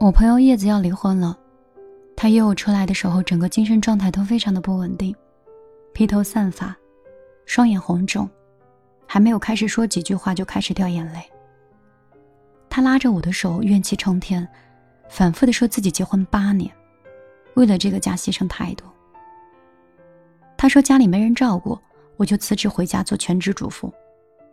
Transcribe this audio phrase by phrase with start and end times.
[0.00, 1.38] 我朋友叶子要离婚了，
[2.16, 5.14] 她约我出来的时候，整个精神状态都非常的不稳定，
[5.92, 6.74] 披头散发，
[7.44, 8.26] 双眼红肿，
[9.06, 11.20] 还没有开始说几句话就开始掉眼泪。
[12.70, 14.48] 她拉着我的手，怨气冲天，
[15.10, 16.72] 反复的说自己结婚八年，
[17.52, 18.90] 为了这个家牺牲太多。
[20.56, 21.78] 她说家里没人照顾，
[22.16, 23.92] 我就辞职回家做全职主妇。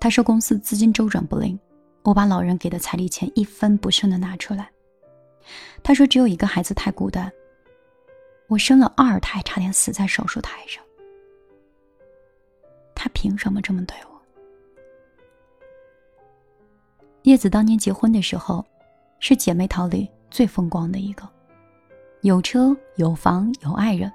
[0.00, 1.60] 她说公司资金周转不灵，
[2.02, 4.70] 我把老人给的彩礼钱一分不剩的拿出来。
[5.82, 7.30] 她说只有一个孩子太孤单，
[8.46, 10.82] 我生了二胎差点死在手术台上。
[12.94, 14.20] 他凭什么这么对我？
[17.22, 18.64] 叶子当年结婚的时候，
[19.18, 21.28] 是姐妹淘里最风光的一个，
[22.22, 24.10] 有车有房有爱人，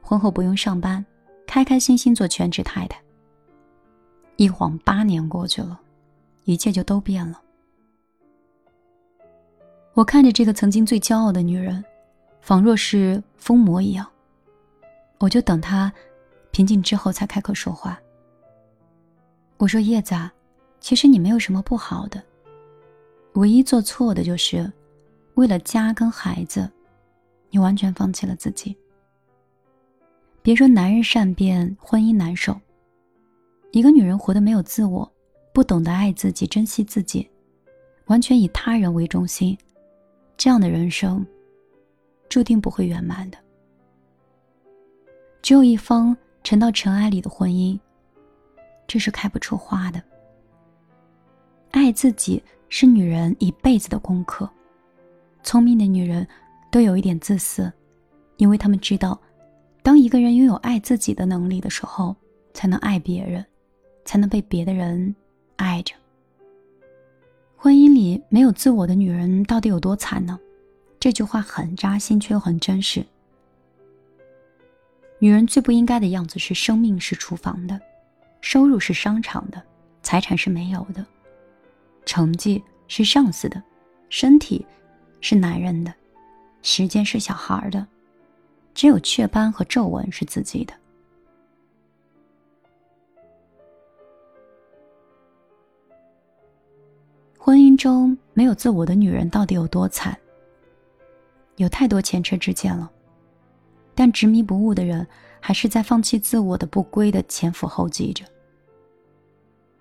[0.00, 1.04] 婚后不用上班，
[1.46, 2.98] 开开心心做全职太太。
[4.36, 5.78] 一晃八年过去了，
[6.44, 7.42] 一切就都变了。
[9.94, 11.84] 我看着这个曾经最骄傲的女人，
[12.40, 14.06] 仿若是疯魔一样，
[15.18, 15.92] 我就等她
[16.50, 18.00] 平静之后才开口说话。
[19.58, 20.32] 我说：“叶子啊，
[20.80, 22.22] 其实你没有什么不好的。”
[23.34, 24.70] 唯一做错的就是，
[25.34, 26.70] 为了家跟孩子，
[27.50, 28.76] 你完全放弃了自己。
[30.42, 32.58] 别说男人善变，婚姻难受。
[33.70, 35.10] 一个女人活得没有自我，
[35.52, 37.30] 不懂得爱自己、珍惜自己，
[38.06, 39.56] 完全以他人为中心，
[40.42, 41.24] 这样的人生，
[42.28, 43.38] 注定不会圆满的。
[45.40, 47.78] 只有一方沉到尘埃里的婚姻，
[48.88, 50.02] 这是开不出花的。
[51.70, 52.42] 爱自己。
[52.74, 54.50] 是女人一辈子的功课。
[55.42, 56.26] 聪明的女人
[56.70, 57.70] 都有一点自私，
[58.38, 59.20] 因为她们知道，
[59.82, 62.16] 当一个人拥有爱自己的能力的时候，
[62.54, 63.44] 才能爱别人，
[64.06, 65.14] 才能被别的人
[65.54, 65.94] 爱着。
[67.62, 70.36] 婚姻里没有自我的女人到底有多惨呢？
[70.98, 73.06] 这句话很扎心，却又很真实。
[75.20, 77.80] 女人最不应该的样子是：生命是厨房的，
[78.40, 79.62] 收入是商场的，
[80.02, 81.06] 财产是没有的。
[82.04, 83.62] 成绩是上司的，
[84.08, 84.66] 身体
[85.20, 85.94] 是男人的，
[86.62, 87.86] 时间是小孩的，
[88.74, 90.74] 只有雀斑和皱纹是自己的。
[97.82, 100.16] 中没有自我的女人到底有多惨？
[101.56, 102.88] 有太多前车之鉴了，
[103.92, 105.04] 但执迷不悟的人
[105.40, 108.24] 还是在放弃自我的不归的前赴后继着。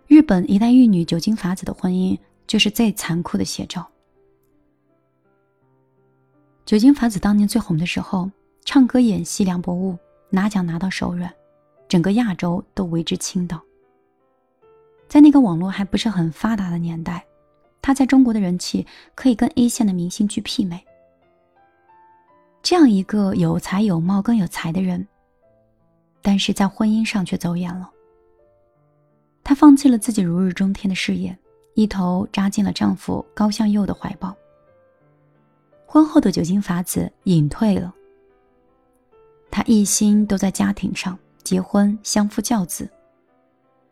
[0.08, 2.18] 日本一代玉女久津法子的婚姻
[2.48, 3.88] 就是最残酷的写照。
[6.66, 8.32] 久津法子当年最红的时候，
[8.66, 9.96] 唱歌演戏两不误，
[10.32, 11.32] 拿奖拿到手软，
[11.88, 13.62] 整个亚洲都为之倾倒。
[15.08, 17.24] 在那个网络还不是很发达的年代，
[17.82, 20.84] 她在中国的人气可以跟一线的明星去媲美。
[22.62, 25.08] 这样一个有才有貌更有才的人，
[26.22, 27.90] 但是在婚姻上却走眼了。
[29.44, 31.36] 她放弃了自己如日中天的事业，
[31.74, 34.36] 一头扎进了丈夫高向佑的怀抱。
[35.88, 37.94] 婚后的久津法子隐退了，
[39.50, 42.88] 她一心都在家庭上，结婚、相夫教子，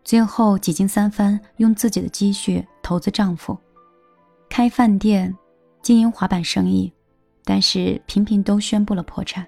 [0.03, 3.57] 最后几经三番，用自己的积蓄投资丈夫，
[4.49, 5.33] 开饭店，
[5.81, 6.91] 经营滑板生意，
[7.45, 9.47] 但是频频都宣布了破产。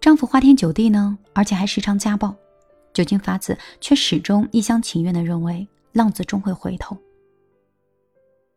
[0.00, 2.34] 丈夫花天酒地呢，而且还时常家暴。
[2.92, 6.96] 久经法子却始终一厢情愿的认为浪子终会回头。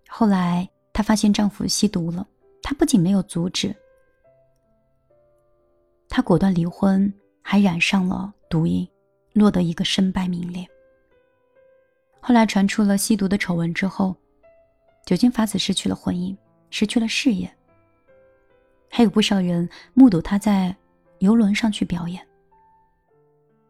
[0.07, 2.27] 后来，她发现丈夫吸毒了，
[2.61, 3.75] 她不仅没有阻止，
[6.09, 8.87] 她果断离婚，还染上了毒瘾，
[9.33, 10.67] 落得一个身败名裂。
[12.25, 14.15] 后来传出了吸毒的丑闻之后，
[15.05, 16.33] 久津法子失去了婚姻，
[16.69, 17.53] 失去了事业，
[18.89, 20.73] 还有不少人目睹她在
[21.19, 22.25] 游轮上去表演。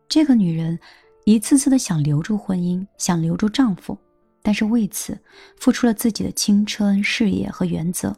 [0.07, 0.79] 这个女人
[1.25, 3.97] 一次次的想留住婚姻，想留住丈夫，
[4.43, 5.19] 但是为此
[5.57, 8.15] 付出了自己的青春、事业和原则，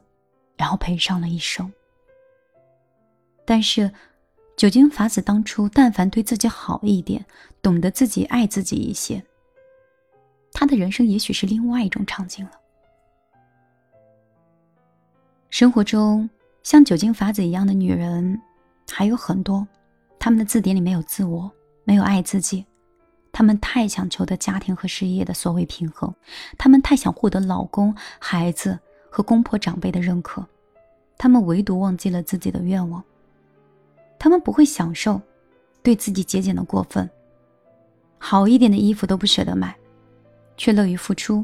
[0.58, 1.72] 然后赔上了一生。
[3.46, 3.90] 但是，
[4.58, 7.26] 久经法子当初但凡对自己好一点，
[7.62, 9.24] 懂得自己爱自己一些，
[10.56, 12.52] 她的人生也许是另外一种场景了。
[15.52, 16.28] 生活中
[16.64, 18.42] 像酒精法子一样的女人
[18.92, 19.68] 还有很多，
[20.18, 21.52] 她们的字典里没有自我。
[21.88, 22.66] 没有爱自己，
[23.32, 26.12] 他们太想求得家庭和事业的所谓平衡，
[26.58, 30.44] 他们太想获得老公、孩子和公婆长辈的认可，
[31.16, 33.04] 他们唯独忘记了自己的愿望。
[34.18, 35.22] 他们不会享受
[35.84, 37.08] 对自己节俭的过分，
[38.18, 39.78] 好一点的衣服都不舍得买，
[40.58, 41.44] 却乐于付出，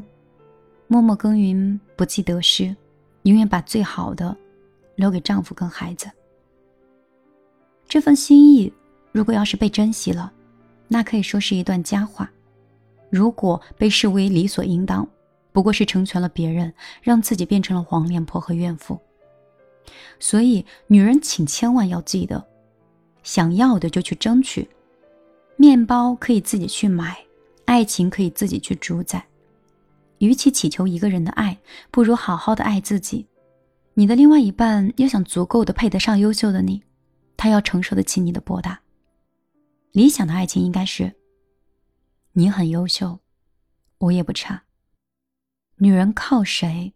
[0.86, 2.74] 默默耕耘不计得失，
[3.22, 4.36] 永远把最好的
[4.94, 6.10] 留给丈夫跟孩子。
[7.88, 8.72] 这份心意，
[9.12, 10.32] 如果要是被珍惜了，
[10.88, 12.26] 那可以说是一段佳话；
[13.10, 15.06] 如果被视为理所应当，
[15.52, 16.72] 不过是成全了别人，
[17.02, 18.98] 让自己变成了黄脸婆和怨妇。
[20.18, 22.42] 所以，女人请千万要记得，
[23.22, 24.68] 想要的就去争取。
[25.56, 27.18] 面包可以自己去买，
[27.72, 29.26] 爱情可以自己去主宰。
[30.18, 31.58] 与其祈求一个人的爱，
[31.90, 33.26] 不如好好的爱自己。
[33.94, 36.82] 你的另外一半要想足够的配得上优秀的你，
[37.34, 38.78] 他要承受得起你的博大。
[39.92, 41.10] 理想的爱情应该是：
[42.32, 43.18] 你很优秀，
[43.96, 44.62] 我也不差。
[45.76, 46.92] 女人靠谁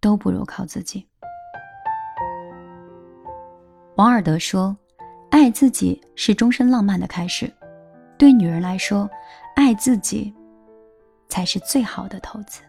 [0.00, 1.06] 都不如靠自己。
[3.96, 4.74] 王尔德说
[5.30, 7.52] ：“爱自己是终身浪漫的开始。”
[8.18, 9.08] 对女人来说，
[9.54, 10.34] 爱自己
[11.28, 12.62] 才是最好的投资。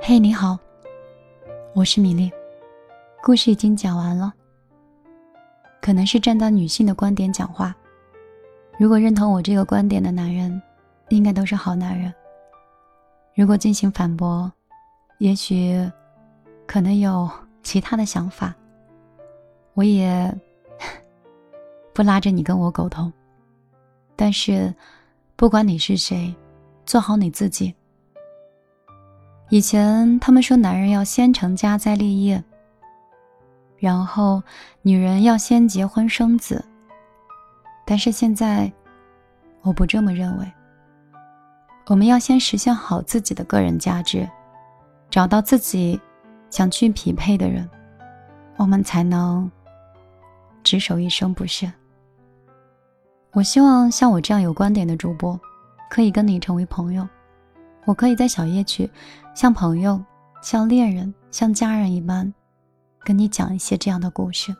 [0.00, 0.58] 嘿，你好，
[1.74, 2.30] 我是米粒。
[3.22, 4.32] 故事已经讲完了。
[5.80, 7.74] 可能是站在女性的观点讲话。
[8.78, 10.60] 如果认同我这个观点的男人。
[11.10, 12.12] 应该都是好男人。
[13.34, 14.52] 如果进行反驳，
[15.16, 15.90] 也许
[16.66, 17.26] 可能有
[17.62, 18.54] 其他的想法，
[19.72, 20.30] 我也
[21.98, 23.12] 不拉着你跟我沟通。
[24.14, 24.72] 但是，
[25.34, 26.32] 不管你是谁，
[26.86, 27.74] 做好你自己。
[29.48, 32.40] 以前他们说男人要先成家再立业，
[33.78, 34.40] 然后
[34.82, 36.64] 女人要先结婚生子。
[37.84, 38.72] 但是现在，
[39.62, 40.52] 我不这么认为。
[41.86, 44.28] 我们要先实现好自己的个人价值，
[45.10, 46.00] 找到自己
[46.48, 47.68] 想去匹配的人，
[48.56, 49.50] 我们才能
[50.62, 51.68] 执手一生，不是？
[53.38, 55.40] 我希望像我这样有观点的主播，
[55.88, 57.08] 可以跟你成为朋友。
[57.84, 58.90] 我可以在小夜曲，
[59.32, 60.04] 像朋友、
[60.42, 62.34] 像恋人、像家人一般，
[63.04, 64.52] 跟你讲一些这样的故事。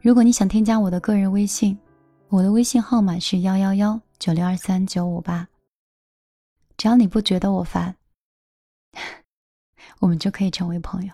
[0.00, 1.76] 如果你想添加我的个人微信，
[2.28, 5.48] 我的微信号码是幺幺幺九六二三九五八。
[6.76, 7.92] 只要你不觉得我烦，
[9.98, 11.12] 我们就可以成为朋友。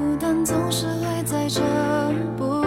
[0.00, 1.60] 孤单总是会在这
[2.34, 2.64] 不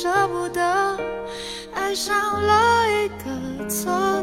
[0.00, 0.96] 舍不得，
[1.74, 4.17] 爱上了一个错。